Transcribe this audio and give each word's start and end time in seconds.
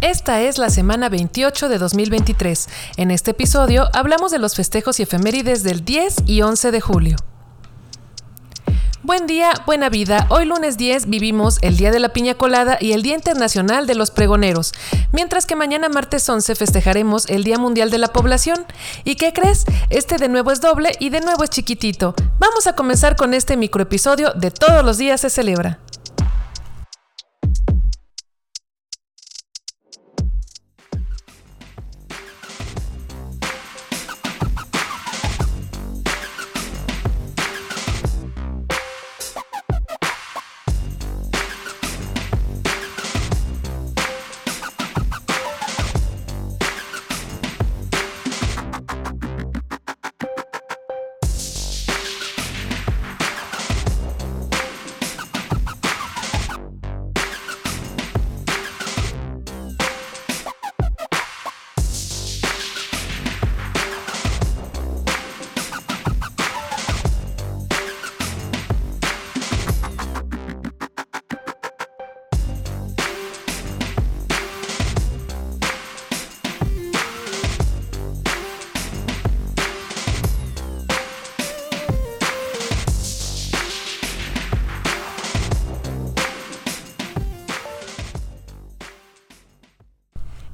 Esta 0.00 0.42
es 0.42 0.58
la 0.58 0.70
semana 0.70 1.08
28 1.08 1.68
de 1.68 1.76
2023. 1.78 2.68
En 2.98 3.10
este 3.10 3.32
episodio 3.32 3.88
hablamos 3.92 4.30
de 4.30 4.38
los 4.38 4.54
festejos 4.54 5.00
y 5.00 5.02
efemérides 5.02 5.64
del 5.64 5.84
10 5.84 6.18
y 6.24 6.42
11 6.42 6.70
de 6.70 6.80
julio. 6.80 7.16
Buen 9.02 9.26
día, 9.26 9.52
buena 9.66 9.88
vida. 9.88 10.28
Hoy 10.30 10.44
lunes 10.44 10.76
10 10.76 11.06
vivimos 11.06 11.58
el 11.62 11.76
Día 11.76 11.90
de 11.90 11.98
la 11.98 12.10
Piña 12.10 12.34
Colada 12.34 12.78
y 12.80 12.92
el 12.92 13.02
Día 13.02 13.16
Internacional 13.16 13.88
de 13.88 13.96
los 13.96 14.12
Pregoneros, 14.12 14.72
mientras 15.10 15.46
que 15.46 15.56
mañana 15.56 15.88
martes 15.88 16.28
11 16.28 16.54
festejaremos 16.54 17.28
el 17.28 17.42
Día 17.42 17.58
Mundial 17.58 17.90
de 17.90 17.98
la 17.98 18.12
Población. 18.12 18.66
¿Y 19.02 19.16
qué 19.16 19.32
crees? 19.32 19.64
Este 19.90 20.18
de 20.18 20.28
nuevo 20.28 20.52
es 20.52 20.60
doble 20.60 20.92
y 21.00 21.10
de 21.10 21.22
nuevo 21.22 21.42
es 21.42 21.50
chiquitito. 21.50 22.14
Vamos 22.38 22.68
a 22.68 22.74
comenzar 22.74 23.16
con 23.16 23.34
este 23.34 23.56
microepisodio 23.56 24.32
de 24.34 24.52
Todos 24.52 24.84
los 24.84 24.96
días 24.96 25.22
se 25.22 25.30
celebra. 25.30 25.80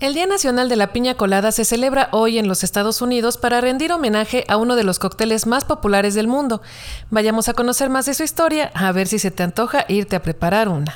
El 0.05 0.13
Día 0.13 0.27
Nacional 0.27 0.69
de 0.69 0.77
la 0.77 0.93
Piña 0.93 1.15
Colada 1.15 1.51
se 1.51 1.65
celebra 1.65 2.11
hoy 2.13 2.37
en 2.37 2.47
los 2.47 2.63
Estados 2.63 3.01
Unidos 3.01 3.39
para 3.39 3.63
rendir 3.63 3.91
homenaje 3.91 4.45
a 4.49 4.59
uno 4.59 4.77
de 4.77 4.85
los 4.85 4.99
cócteles 4.99 5.47
más 5.47 5.65
populares 5.65 6.13
del 6.13 6.29
mundo. 6.29 6.61
Vayamos 7.09 7.49
a 7.49 7.55
conocer 7.55 7.89
más 7.89 8.05
de 8.05 8.13
su 8.13 8.23
historia, 8.23 8.71
a 8.75 8.93
ver 8.93 9.07
si 9.09 9.19
se 9.19 9.31
te 9.31 9.43
antoja 9.43 9.87
irte 9.89 10.15
a 10.15 10.21
preparar 10.21 10.69
una. 10.69 10.95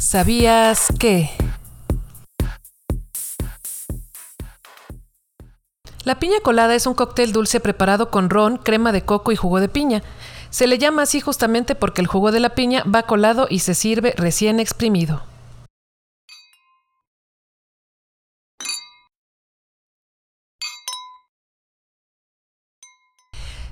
¿Sabías 0.00 0.88
que? 0.98 1.30
La 6.02 6.18
piña 6.18 6.40
colada 6.42 6.74
es 6.74 6.88
un 6.88 6.94
cóctel 6.94 7.30
dulce 7.30 7.60
preparado 7.60 8.10
con 8.10 8.30
ron, 8.30 8.56
crema 8.56 8.90
de 8.90 9.02
coco 9.02 9.30
y 9.30 9.36
jugo 9.36 9.60
de 9.60 9.68
piña. 9.68 10.02
Se 10.50 10.66
le 10.66 10.78
llama 10.78 11.02
así 11.02 11.20
justamente 11.20 11.76
porque 11.76 12.00
el 12.00 12.08
jugo 12.08 12.32
de 12.32 12.40
la 12.40 12.56
piña 12.56 12.82
va 12.82 13.04
colado 13.04 13.46
y 13.48 13.60
se 13.60 13.76
sirve 13.76 14.12
recién 14.16 14.58
exprimido. 14.58 15.27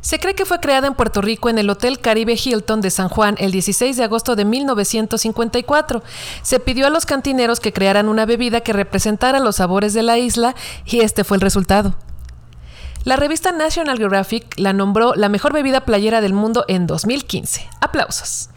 Se 0.06 0.20
cree 0.20 0.36
que 0.36 0.46
fue 0.46 0.60
creada 0.60 0.86
en 0.86 0.94
Puerto 0.94 1.20
Rico 1.20 1.48
en 1.48 1.58
el 1.58 1.68
Hotel 1.68 1.98
Caribe 1.98 2.38
Hilton 2.40 2.80
de 2.80 2.90
San 2.90 3.08
Juan 3.08 3.34
el 3.40 3.50
16 3.50 3.96
de 3.96 4.04
agosto 4.04 4.36
de 4.36 4.44
1954. 4.44 6.00
Se 6.42 6.60
pidió 6.60 6.86
a 6.86 6.90
los 6.90 7.06
cantineros 7.06 7.58
que 7.58 7.72
crearan 7.72 8.08
una 8.08 8.24
bebida 8.24 8.60
que 8.60 8.72
representara 8.72 9.40
los 9.40 9.56
sabores 9.56 9.94
de 9.94 10.04
la 10.04 10.16
isla 10.16 10.54
y 10.84 11.00
este 11.00 11.24
fue 11.24 11.38
el 11.38 11.40
resultado. 11.40 11.96
La 13.02 13.16
revista 13.16 13.50
National 13.50 13.98
Geographic 13.98 14.46
la 14.60 14.72
nombró 14.72 15.16
la 15.16 15.28
mejor 15.28 15.52
bebida 15.52 15.80
playera 15.80 16.20
del 16.20 16.34
mundo 16.34 16.64
en 16.68 16.86
2015. 16.86 17.68
Aplausos. 17.80 18.50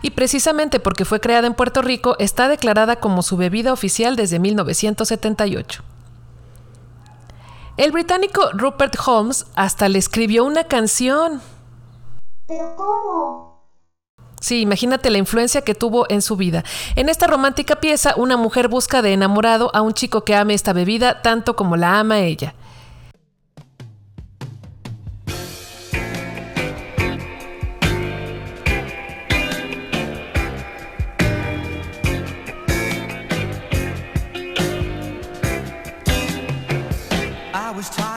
Y 0.00 0.12
precisamente 0.12 0.80
porque 0.80 1.04
fue 1.04 1.20
creada 1.20 1.46
en 1.46 1.52
Puerto 1.52 1.82
Rico, 1.82 2.16
está 2.18 2.48
declarada 2.48 2.96
como 2.96 3.22
su 3.22 3.36
bebida 3.36 3.74
oficial 3.74 4.16
desde 4.16 4.38
1978. 4.38 5.84
El 7.80 7.92
británico 7.92 8.50
Rupert 8.52 8.94
Holmes 9.06 9.46
hasta 9.54 9.88
le 9.88 9.98
escribió 9.98 10.44
una 10.44 10.64
canción. 10.64 11.40
¿Pero 12.46 12.76
cómo? 12.76 13.64
Sí, 14.38 14.60
imagínate 14.60 15.08
la 15.08 15.16
influencia 15.16 15.62
que 15.62 15.74
tuvo 15.74 16.04
en 16.10 16.20
su 16.20 16.36
vida. 16.36 16.62
En 16.94 17.08
esta 17.08 17.26
romántica 17.26 17.76
pieza, 17.76 18.12
una 18.18 18.36
mujer 18.36 18.68
busca 18.68 19.00
de 19.00 19.14
enamorado 19.14 19.70
a 19.74 19.80
un 19.80 19.94
chico 19.94 20.26
que 20.26 20.34
ame 20.34 20.52
esta 20.52 20.74
bebida 20.74 21.22
tanto 21.22 21.56
como 21.56 21.78
la 21.78 21.98
ama 21.98 22.18
ella. 22.18 22.52
was 37.80 37.88
time. 37.88 38.09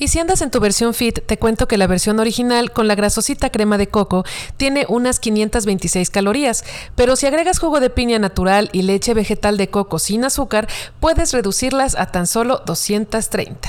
Y 0.00 0.08
si 0.08 0.20
andas 0.20 0.42
en 0.42 0.52
tu 0.52 0.60
versión 0.60 0.94
fit, 0.94 1.18
te 1.26 1.38
cuento 1.38 1.66
que 1.66 1.76
la 1.76 1.88
versión 1.88 2.20
original 2.20 2.70
con 2.70 2.86
la 2.86 2.94
grasosita 2.94 3.50
crema 3.50 3.78
de 3.78 3.88
coco 3.88 4.24
tiene 4.56 4.86
unas 4.88 5.18
526 5.18 6.10
calorías, 6.10 6.64
pero 6.94 7.16
si 7.16 7.26
agregas 7.26 7.58
jugo 7.58 7.80
de 7.80 7.90
piña 7.90 8.20
natural 8.20 8.70
y 8.72 8.82
leche 8.82 9.12
vegetal 9.12 9.56
de 9.56 9.70
coco 9.70 9.98
sin 9.98 10.24
azúcar, 10.24 10.68
puedes 11.00 11.32
reducirlas 11.32 11.96
a 11.96 12.06
tan 12.06 12.28
solo 12.28 12.62
230. 12.64 13.68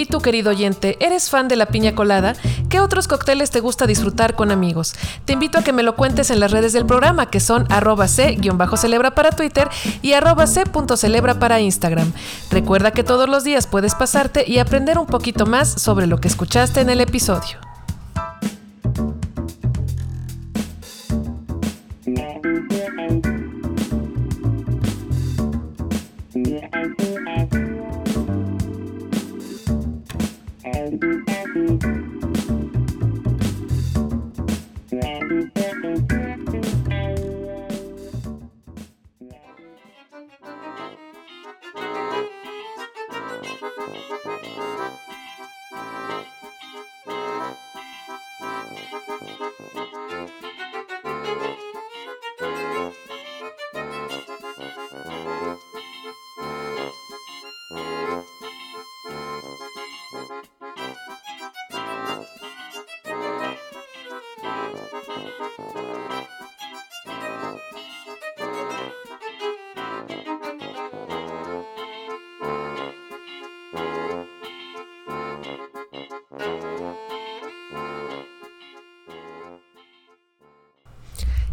Y 0.00 0.06
tú, 0.06 0.20
querido 0.20 0.48
oyente, 0.48 0.96
¿eres 0.98 1.28
fan 1.28 1.46
de 1.46 1.56
la 1.56 1.66
piña 1.66 1.94
colada? 1.94 2.34
¿Qué 2.70 2.78
otros 2.78 3.08
cócteles 3.08 3.50
te 3.50 3.58
gusta 3.58 3.88
disfrutar 3.88 4.36
con 4.36 4.52
amigos? 4.52 4.94
Te 5.24 5.32
invito 5.32 5.58
a 5.58 5.64
que 5.64 5.72
me 5.72 5.82
lo 5.82 5.96
cuentes 5.96 6.30
en 6.30 6.38
las 6.38 6.52
redes 6.52 6.72
del 6.72 6.86
programa, 6.86 7.26
que 7.26 7.40
son 7.40 7.66
arroba 7.68 8.06
c-celebra 8.06 9.10
para 9.10 9.32
Twitter 9.32 9.68
y 10.02 10.12
arroba 10.12 10.46
c.celebra 10.46 11.40
para 11.40 11.58
Instagram. 11.58 12.12
Recuerda 12.48 12.92
que 12.92 13.02
todos 13.02 13.28
los 13.28 13.42
días 13.42 13.66
puedes 13.66 13.96
pasarte 13.96 14.44
y 14.46 14.58
aprender 14.58 14.98
un 14.98 15.06
poquito 15.06 15.46
más 15.46 15.68
sobre 15.82 16.06
lo 16.06 16.20
que 16.20 16.28
escuchaste 16.28 16.80
en 16.80 16.90
el 16.90 17.00
episodio. 17.00 17.69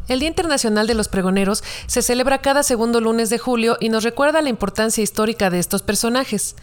El 0.08 0.20
Día 0.20 0.30
Internacional 0.30 0.88
de 0.88 0.94
los 0.94 1.10
Pregoneros 1.10 1.64
se 1.86 2.02
celebra 2.02 2.42
cada 2.42 2.64
segundo 2.64 3.02
lunes 3.02 3.30
de 3.30 3.38
julio 3.38 3.78
y 3.80 3.90
nos 3.90 4.04
recuerda 4.04 4.42
la 4.42 4.50
importancia 4.50 5.04
histórica 5.04 5.50
de 5.50 5.60
estos 5.60 5.82
personajes. 5.82 6.56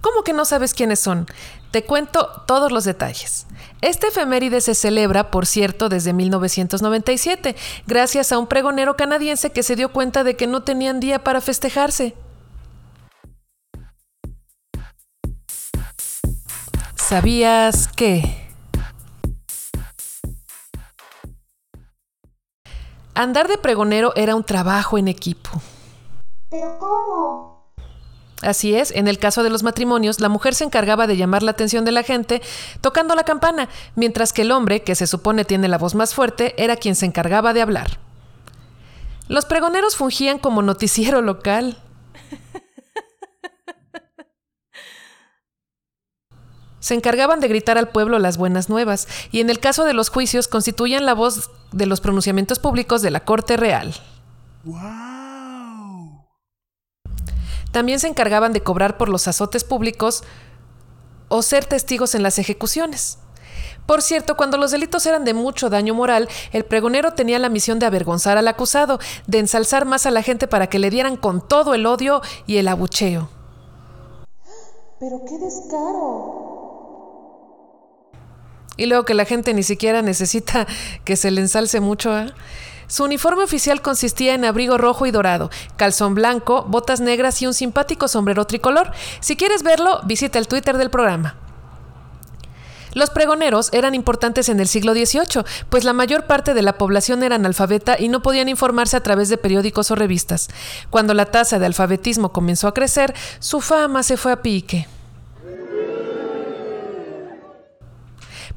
¿Cómo 0.00 0.24
que 0.24 0.32
no 0.32 0.44
sabes 0.44 0.74
quiénes 0.74 0.98
son? 0.98 1.26
Te 1.70 1.84
cuento 1.84 2.42
todos 2.46 2.72
los 2.72 2.84
detalles. 2.84 3.46
Este 3.80 4.08
efeméride 4.08 4.60
se 4.60 4.74
celebra, 4.74 5.30
por 5.30 5.46
cierto, 5.46 5.88
desde 5.88 6.12
1997, 6.12 7.54
gracias 7.86 8.32
a 8.32 8.38
un 8.38 8.46
pregonero 8.46 8.96
canadiense 8.96 9.50
que 9.50 9.62
se 9.62 9.76
dio 9.76 9.92
cuenta 9.92 10.24
de 10.24 10.36
que 10.36 10.46
no 10.46 10.62
tenían 10.62 11.00
día 11.00 11.22
para 11.22 11.40
festejarse. 11.40 12.14
¿Sabías 16.96 17.88
que? 17.88 18.39
Andar 23.20 23.48
de 23.48 23.58
pregonero 23.58 24.14
era 24.16 24.34
un 24.34 24.44
trabajo 24.44 24.96
en 24.96 25.06
equipo. 25.06 25.50
¿Pero 26.48 26.78
cómo? 26.78 27.74
Así 28.40 28.74
es, 28.74 28.92
en 28.92 29.08
el 29.08 29.18
caso 29.18 29.42
de 29.42 29.50
los 29.50 29.62
matrimonios, 29.62 30.20
la 30.20 30.30
mujer 30.30 30.54
se 30.54 30.64
encargaba 30.64 31.06
de 31.06 31.18
llamar 31.18 31.42
la 31.42 31.50
atención 31.50 31.84
de 31.84 31.92
la 31.92 32.02
gente 32.02 32.40
tocando 32.80 33.14
la 33.14 33.24
campana, 33.24 33.68
mientras 33.94 34.32
que 34.32 34.40
el 34.40 34.50
hombre, 34.50 34.84
que 34.84 34.94
se 34.94 35.06
supone 35.06 35.44
tiene 35.44 35.68
la 35.68 35.76
voz 35.76 35.94
más 35.94 36.14
fuerte, 36.14 36.54
era 36.56 36.76
quien 36.76 36.94
se 36.94 37.04
encargaba 37.04 37.52
de 37.52 37.60
hablar. 37.60 37.98
Los 39.28 39.44
pregoneros 39.44 39.96
fungían 39.96 40.38
como 40.38 40.62
noticiero 40.62 41.20
local. 41.20 41.76
Se 46.80 46.94
encargaban 46.94 47.40
de 47.40 47.48
gritar 47.48 47.78
al 47.78 47.90
pueblo 47.90 48.18
las 48.18 48.38
buenas 48.38 48.68
nuevas 48.68 49.06
y 49.30 49.40
en 49.40 49.50
el 49.50 49.60
caso 49.60 49.84
de 49.84 49.92
los 49.92 50.08
juicios 50.08 50.48
constituían 50.48 51.06
la 51.06 51.14
voz 51.14 51.50
de 51.72 51.86
los 51.86 52.00
pronunciamientos 52.00 52.58
públicos 52.58 53.02
de 53.02 53.10
la 53.10 53.20
Corte 53.20 53.56
Real. 53.56 53.94
También 57.70 58.00
se 58.00 58.08
encargaban 58.08 58.52
de 58.52 58.62
cobrar 58.62 58.96
por 58.96 59.08
los 59.08 59.28
azotes 59.28 59.62
públicos 59.62 60.24
o 61.28 61.42
ser 61.42 61.64
testigos 61.64 62.14
en 62.14 62.22
las 62.22 62.38
ejecuciones. 62.38 63.18
Por 63.86 64.02
cierto, 64.02 64.36
cuando 64.36 64.56
los 64.56 64.70
delitos 64.70 65.04
eran 65.06 65.24
de 65.24 65.34
mucho 65.34 65.70
daño 65.70 65.94
moral, 65.94 66.28
el 66.52 66.64
pregonero 66.64 67.14
tenía 67.14 67.38
la 67.38 67.48
misión 67.48 67.78
de 67.78 67.86
avergonzar 67.86 68.38
al 68.38 68.48
acusado, 68.48 68.98
de 69.26 69.38
ensalzar 69.38 69.84
más 69.84 70.06
a 70.06 70.10
la 70.10 70.22
gente 70.22 70.46
para 70.48 70.68
que 70.68 70.78
le 70.78 70.90
dieran 70.90 71.16
con 71.16 71.46
todo 71.46 71.74
el 71.74 71.86
odio 71.86 72.22
y 72.46 72.58
el 72.58 72.68
abucheo. 72.68 73.28
Pero 74.98 75.24
qué 75.26 75.38
descaro. 75.38 76.49
Y 78.80 78.86
luego 78.86 79.04
que 79.04 79.12
la 79.12 79.26
gente 79.26 79.52
ni 79.52 79.62
siquiera 79.62 80.00
necesita 80.10 80.66
que 81.04 81.14
se 81.14 81.30
le 81.30 81.42
ensalce 81.42 81.80
mucho. 81.80 82.18
¿eh? 82.18 82.32
Su 82.86 83.04
uniforme 83.04 83.44
oficial 83.44 83.82
consistía 83.82 84.34
en 84.34 84.46
abrigo 84.46 84.78
rojo 84.78 85.04
y 85.04 85.10
dorado, 85.10 85.50
calzón 85.76 86.14
blanco, 86.14 86.64
botas 86.66 87.00
negras 87.00 87.42
y 87.42 87.46
un 87.46 87.52
simpático 87.52 88.08
sombrero 88.08 88.46
tricolor. 88.46 88.90
Si 89.20 89.36
quieres 89.36 89.62
verlo, 89.62 90.00
visita 90.04 90.38
el 90.38 90.48
Twitter 90.48 90.78
del 90.78 90.88
programa. 90.88 91.36
Los 92.94 93.10
pregoneros 93.10 93.68
eran 93.72 93.94
importantes 93.94 94.48
en 94.48 94.58
el 94.58 94.66
siglo 94.66 94.94
XVIII, 94.94 95.44
pues 95.68 95.84
la 95.84 95.92
mayor 95.92 96.26
parte 96.26 96.54
de 96.54 96.62
la 96.62 96.78
población 96.78 97.22
era 97.22 97.36
analfabeta 97.36 97.96
y 98.00 98.08
no 98.08 98.22
podían 98.22 98.48
informarse 98.48 98.96
a 98.96 99.02
través 99.02 99.28
de 99.28 99.36
periódicos 99.36 99.90
o 99.90 99.94
revistas. 99.94 100.48
Cuando 100.88 101.12
la 101.12 101.26
tasa 101.26 101.58
de 101.58 101.66
alfabetismo 101.66 102.32
comenzó 102.32 102.66
a 102.66 102.74
crecer, 102.74 103.14
su 103.40 103.60
fama 103.60 104.02
se 104.02 104.16
fue 104.16 104.32
a 104.32 104.40
pique. 104.42 104.88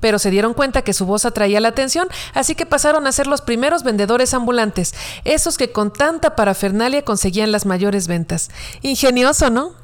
Pero 0.03 0.19
se 0.19 0.31
dieron 0.31 0.53
cuenta 0.53 0.81
que 0.81 0.91
su 0.91 1.05
voz 1.05 1.23
atraía 1.23 1.61
la 1.61 1.69
atención, 1.69 2.09
así 2.33 2.55
que 2.55 2.65
pasaron 2.65 3.07
a 3.07 3.13
ser 3.13 3.25
los 3.25 3.39
primeros 3.39 3.83
vendedores 3.83 4.33
ambulantes, 4.33 4.93
esos 5.23 5.57
que 5.57 5.71
con 5.71 5.93
tanta 5.93 6.35
parafernalia 6.35 7.05
conseguían 7.05 7.53
las 7.53 7.65
mayores 7.65 8.09
ventas. 8.09 8.51
Ingenioso, 8.81 9.49
¿no? 9.49 9.82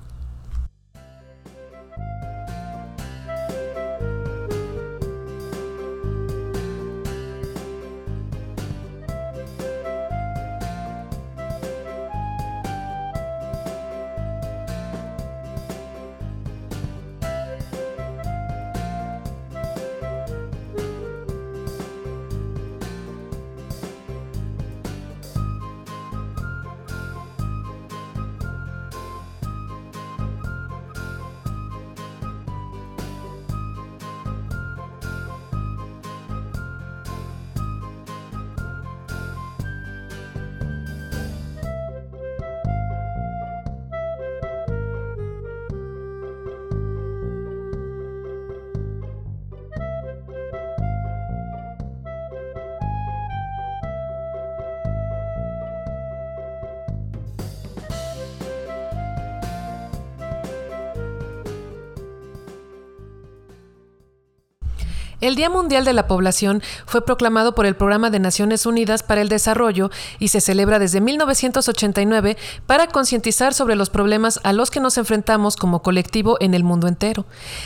El 65.21 65.35
Día 65.35 65.49
Mundial 65.49 65.83
de 65.83 65.91
la 65.91 66.07
Población 66.07 66.63
fue 66.85 67.03
proclamado 67.03 67.53
por 67.53 67.65
el 67.65 67.75
Programa 67.75 68.09
de 68.09 68.19
Naciones 68.19 68.65
Unidas 68.65 69.03
para 69.03 69.19
el 69.19 69.27
Desarrollo 69.27 69.91
y 70.17 70.29
se 70.29 70.39
celebra 70.39 70.79
desde 70.79 71.01
1989 71.01 72.37
para 72.65 72.87
concientizar 72.87 73.53
sobre 73.53 73.75
los 73.75 73.89
problemas 73.89 74.39
a 74.43 74.53
los 74.53 74.71
que 74.71 74.79
nos 74.79 74.97
enfrentamos 74.97 75.57
como 75.57 75.81
colectivo 75.81 76.37
en 76.39 76.53
el 76.53 76.63
mundo 76.63 76.87
entero. 76.87 77.25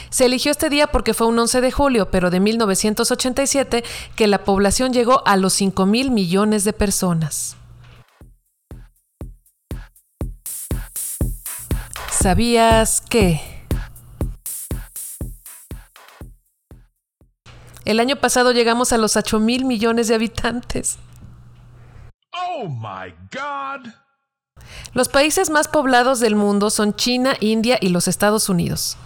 Se 0.10 0.26
eligió 0.26 0.52
este 0.52 0.72
día 0.72 0.88
porque 0.88 1.14
fue 1.14 1.28
un 1.28 1.38
11 1.38 1.62
de 1.62 1.72
julio, 1.72 2.10
pero 2.10 2.32
de 2.32 2.40
1987, 2.40 3.84
que 4.16 4.28
la 4.28 4.44
población 4.44 4.92
llegó 4.92 5.22
a 5.28 5.38
los 5.38 5.54
5 5.54 5.86
mil 5.86 6.10
millones 6.10 6.64
de 6.64 6.74
personas. 6.74 7.56
¿Sabías 12.10 13.02
que? 13.02 13.53
El 17.86 18.00
año 18.00 18.16
pasado 18.16 18.52
llegamos 18.52 18.94
a 18.94 18.98
los 18.98 19.16
8 19.16 19.40
mil 19.40 19.66
millones 19.66 20.08
de 20.08 20.16
habitantes. 20.16 20.98
Oh 22.32 22.68
my 22.68 23.13
God. 23.32 23.92
Los 24.94 25.10
países 25.10 25.50
más 25.50 25.68
poblados 25.68 26.20
del 26.20 26.36
mundo 26.36 26.70
son 26.70 26.96
China, 26.96 27.36
India 27.40 27.78
y 27.82 27.90
los 27.90 28.08
Estados 28.08 28.48
Unidos. 28.48 28.98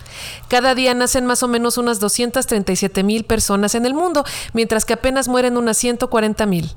Cada 0.49 0.75
día 0.75 0.93
nacen 0.93 1.25
más 1.25 1.43
o 1.43 1.47
menos 1.47 1.77
unas 1.77 1.99
237 1.99 3.03
mil 3.03 3.23
personas 3.23 3.73
en 3.75 3.85
el 3.85 3.93
mundo, 3.93 4.25
mientras 4.53 4.85
que 4.85 4.93
apenas 4.93 5.27
mueren 5.27 5.57
unas 5.57 5.77
140 5.77 6.45
mil. 6.45 6.75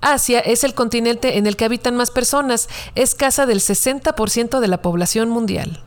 Asia 0.00 0.40
es 0.40 0.64
el 0.64 0.74
continente 0.74 1.38
en 1.38 1.46
el 1.46 1.56
que 1.56 1.64
habitan 1.64 1.96
más 1.96 2.10
personas, 2.10 2.68
es 2.94 3.14
casa 3.14 3.46
del 3.46 3.60
60% 3.60 4.58
de 4.58 4.68
la 4.68 4.82
población 4.82 5.30
mundial. 5.30 5.82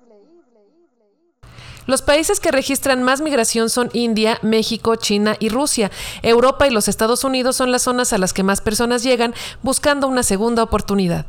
Los 1.87 2.01
países 2.01 2.41
que 2.41 2.51
registran 2.51 3.01
más 3.01 3.21
migración 3.21 3.69
son 3.69 3.89
India, 3.93 4.39
México, 4.43 4.97
China 4.97 5.37
y 5.39 5.47
Rusia. 5.47 5.89
Europa 6.21 6.67
y 6.67 6.71
los 6.71 6.89
Estados 6.89 7.23
Unidos 7.23 7.55
son 7.55 7.71
las 7.71 7.83
zonas 7.83 8.11
a 8.11 8.17
las 8.17 8.33
que 8.33 8.43
más 8.43 8.59
personas 8.59 9.03
llegan 9.03 9.33
buscando 9.63 10.07
una 10.07 10.21
segunda 10.21 10.63
oportunidad. 10.63 11.25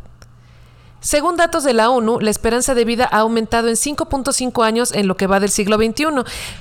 Según 1.00 1.36
datos 1.36 1.62
de 1.62 1.74
la 1.74 1.90
ONU, 1.90 2.18
la 2.18 2.30
esperanza 2.30 2.74
de 2.74 2.84
vida 2.84 3.08
ha 3.10 3.20
aumentado 3.20 3.68
en 3.68 3.76
5.5 3.76 4.64
años 4.64 4.90
en 4.92 5.06
lo 5.06 5.16
que 5.16 5.28
va 5.28 5.38
del 5.38 5.50
siglo 5.50 5.76
XXI, 5.76 6.06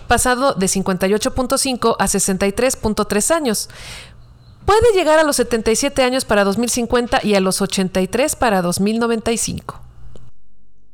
pasado 0.08 0.54
de 0.54 0.68
58.5 0.68 1.96
a 1.98 2.06
63.3 2.06 3.32
años. 3.36 3.68
Puede 4.64 4.94
llegar 4.94 5.18
a 5.18 5.24
los 5.24 5.38
77 5.38 6.04
años 6.04 6.24
para 6.24 6.44
2050 6.44 7.22
y 7.24 7.34
a 7.34 7.40
los 7.40 7.64
83 7.64 8.36
para 8.36 8.62
2095. 8.62 9.82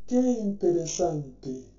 Qué 0.07 0.15
interesante. 0.15 1.72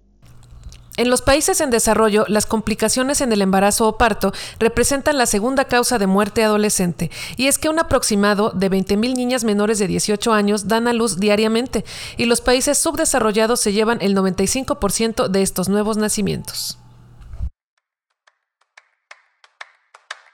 En 0.97 1.11
los 1.11 1.23
países 1.23 1.61
en 1.61 1.71
desarrollo, 1.71 2.25
las 2.29 2.47
complicaciones 2.47 3.21
en 3.21 3.33
el 3.33 3.43
embarazo 3.43 3.89
o 3.89 3.99
parto 3.99 4.33
representan 4.61 5.19
la 5.19 5.27
segunda 5.27 5.65
causa 5.65 5.99
de 5.99 6.07
muerte 6.07 6.45
adolescente, 6.45 7.11
y 7.37 7.49
es 7.49 7.59
que 7.59 7.69
un 7.69 7.81
aproximado 7.81 8.51
de 8.51 8.71
20.000 8.71 9.17
niñas 9.17 9.43
menores 9.43 9.81
de 9.81 9.89
18 9.89 10.33
años 10.33 10.69
dan 10.69 10.87
a 10.87 10.93
luz 10.93 11.19
diariamente, 11.19 11.85
y 12.17 12.27
los 12.27 12.41
países 12.41 12.79
subdesarrollados 12.79 13.59
se 13.59 13.73
llevan 13.73 13.99
el 14.03 14.17
95% 14.17 15.27
de 15.27 15.43
estos 15.43 15.69
nuevos 15.69 15.97
nacimientos. 15.97 16.79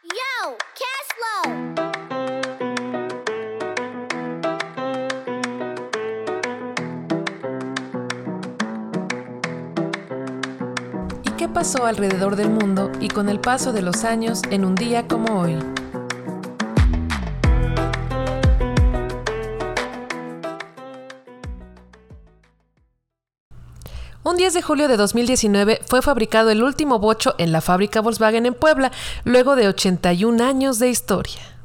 Yo, 0.05 0.57
pasó 11.53 11.85
alrededor 11.85 12.37
del 12.37 12.51
mundo 12.51 12.91
y 13.01 13.09
con 13.09 13.29
el 13.29 13.41
paso 13.41 13.73
de 13.73 13.83
los 13.83 14.05
años 14.05 14.43
en 14.51 14.65
un 14.65 14.75
día 14.75 15.07
como 15.09 15.41
hoy? 15.41 15.59
Un 24.23 24.37
10 24.37 24.55
de 24.55 24.63
julio 24.63 24.87
de 24.87 24.97
2019 24.97 25.81
fue 25.87 26.03
fabricado 26.03 26.51
el 26.51 26.63
último 26.63 26.99
bocho 26.99 27.35
en 27.39 27.53
la 27.53 27.61
fábrica 27.61 28.01
Volkswagen 28.01 28.47
en 28.47 28.55
Puebla, 28.55 28.93
luego 29.25 29.57
de 29.57 29.67
81 29.67 30.45
años 30.45 30.79
de 30.79 30.89
historia. 30.89 31.60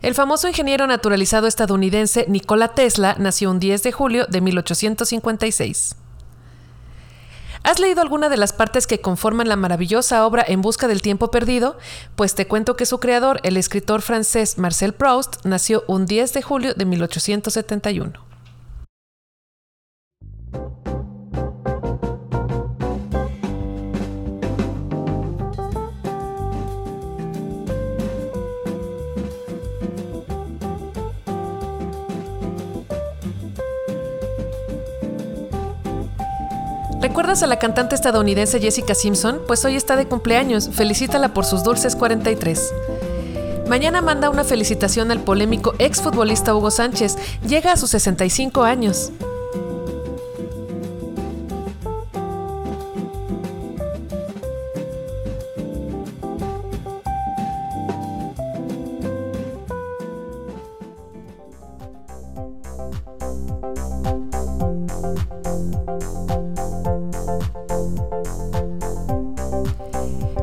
El 0.00 0.14
famoso 0.14 0.48
ingeniero 0.48 0.86
naturalizado 0.86 1.46
estadounidense 1.46 2.24
Nikola 2.28 2.68
Tesla 2.68 3.16
nació 3.18 3.50
un 3.50 3.60
10 3.60 3.82
de 3.82 3.92
julio 3.92 4.26
de 4.26 4.40
1856. 4.40 5.96
¿Has 7.62 7.78
leído 7.78 8.00
alguna 8.00 8.30
de 8.30 8.38
las 8.38 8.54
partes 8.54 8.86
que 8.86 9.02
conforman 9.02 9.48
la 9.48 9.56
maravillosa 9.56 10.24
obra 10.24 10.42
En 10.46 10.62
Busca 10.62 10.88
del 10.88 11.02
Tiempo 11.02 11.30
Perdido? 11.30 11.76
Pues 12.16 12.34
te 12.34 12.46
cuento 12.46 12.76
que 12.76 12.86
su 12.86 12.98
creador, 12.98 13.40
el 13.42 13.58
escritor 13.58 14.00
francés 14.00 14.56
Marcel 14.56 14.94
Proust, 14.94 15.44
nació 15.44 15.84
un 15.86 16.06
10 16.06 16.32
de 16.32 16.40
julio 16.40 16.72
de 16.72 16.86
1871. 16.86 18.29
¿Recuerdas 37.10 37.42
a 37.42 37.48
la 37.48 37.58
cantante 37.58 37.96
estadounidense 37.96 38.60
Jessica 38.60 38.94
Simpson? 38.94 39.40
Pues 39.48 39.64
hoy 39.64 39.74
está 39.74 39.96
de 39.96 40.06
cumpleaños. 40.06 40.70
Felicítala 40.72 41.34
por 41.34 41.44
sus 41.44 41.64
dulces 41.64 41.96
43. 41.96 42.72
Mañana 43.68 44.00
manda 44.00 44.30
una 44.30 44.44
felicitación 44.44 45.10
al 45.10 45.18
polémico 45.18 45.74
exfutbolista 45.80 46.54
Hugo 46.54 46.70
Sánchez. 46.70 47.18
Llega 47.44 47.72
a 47.72 47.76
sus 47.76 47.90
65 47.90 48.62
años. 48.62 49.10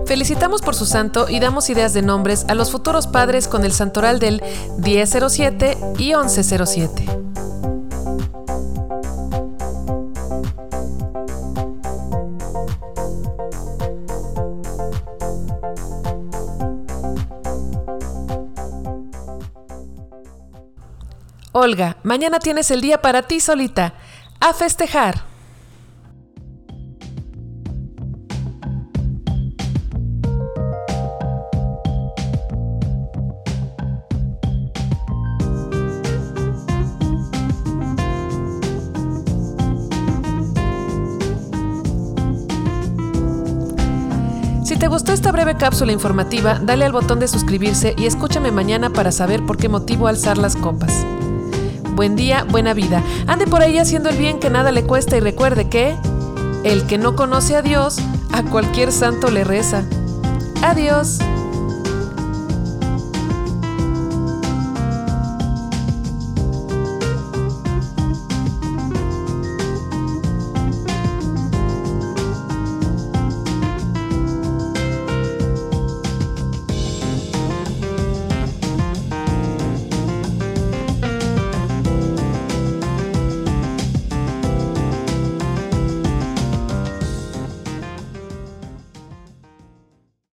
Felicitamos 0.08 0.62
por 0.62 0.74
su 0.74 0.86
santo 0.86 1.28
y 1.28 1.42
damos 1.42 1.70
ideas 1.70 1.94
de 1.94 2.02
nombres 2.02 2.46
a 2.48 2.56
los 2.56 2.72
futuros 2.72 3.08
padres 3.08 3.50
con 3.50 3.66
el 3.66 3.74
santoral 3.74 4.20
del 4.20 4.42
1007 4.78 5.78
y 5.98 6.16
1107. 6.16 7.06
Olga, 21.52 21.98
mañana 22.04 22.40
tienes 22.40 22.72
el 22.72 22.80
día 22.80 23.02
para 23.02 23.24
ti 23.24 23.42
solita. 23.42 23.94
A 24.40 24.54
festejar. 24.54 25.37
Si 44.78 44.82
te 44.82 44.90
gustó 44.90 45.12
esta 45.12 45.32
breve 45.32 45.58
cápsula 45.58 45.92
informativa, 45.92 46.60
dale 46.62 46.86
al 46.86 46.92
botón 46.92 47.20
de 47.20 47.28
suscribirse 47.28 47.96
y 47.98 48.06
escúchame 48.06 48.52
mañana 48.52 48.92
para 48.92 49.12
saber 49.12 49.44
por 49.44 49.58
qué 49.58 49.70
motivo 49.70 50.06
alzar 50.06 50.38
las 50.38 50.56
copas. 50.56 51.04
Buen 51.96 52.16
día, 52.16 52.44
buena 52.44 52.76
vida. 52.76 53.02
Ande 53.26 53.48
por 53.48 53.64
ahí 53.64 53.80
haciendo 53.80 54.10
el 54.10 54.18
bien 54.18 54.40
que 54.40 54.52
nada 54.52 54.72
le 54.72 54.84
cuesta 54.84 55.18
y 55.18 55.20
recuerde 55.20 55.68
que 55.68 55.96
el 56.64 56.86
que 56.86 57.00
no 57.00 57.16
conoce 57.16 57.56
a 57.56 57.64
Dios, 57.64 57.98
a 58.32 58.44
cualquier 58.44 58.92
santo 58.92 59.32
le 59.32 59.44
reza. 59.44 59.84
Adiós. 60.62 61.18